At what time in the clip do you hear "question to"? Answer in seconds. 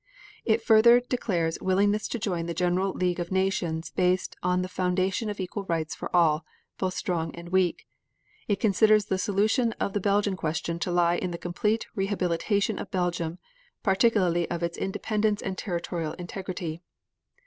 10.35-10.91